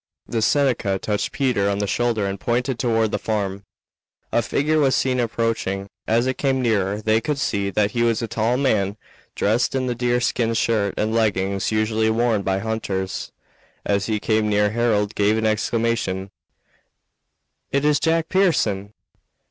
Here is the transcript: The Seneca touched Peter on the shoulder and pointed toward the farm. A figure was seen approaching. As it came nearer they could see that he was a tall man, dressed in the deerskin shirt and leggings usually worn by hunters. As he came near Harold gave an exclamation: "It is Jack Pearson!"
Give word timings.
The 0.25 0.41
Seneca 0.41 0.97
touched 0.97 1.31
Peter 1.31 1.69
on 1.69 1.77
the 1.77 1.85
shoulder 1.85 2.25
and 2.25 2.39
pointed 2.39 2.79
toward 2.79 3.11
the 3.11 3.19
farm. 3.19 3.65
A 4.31 4.41
figure 4.41 4.79
was 4.79 4.95
seen 4.95 5.19
approaching. 5.19 5.87
As 6.07 6.25
it 6.25 6.39
came 6.39 6.59
nearer 6.59 6.99
they 7.03 7.21
could 7.21 7.37
see 7.37 7.69
that 7.69 7.91
he 7.91 8.01
was 8.01 8.19
a 8.23 8.27
tall 8.27 8.57
man, 8.57 8.97
dressed 9.35 9.75
in 9.75 9.85
the 9.85 9.93
deerskin 9.93 10.55
shirt 10.55 10.95
and 10.97 11.13
leggings 11.13 11.71
usually 11.71 12.09
worn 12.09 12.41
by 12.41 12.57
hunters. 12.57 13.31
As 13.85 14.07
he 14.07 14.19
came 14.19 14.49
near 14.49 14.71
Harold 14.71 15.13
gave 15.13 15.37
an 15.37 15.45
exclamation: 15.45 16.31
"It 17.71 17.85
is 17.85 17.99
Jack 17.99 18.27
Pearson!" 18.27 18.95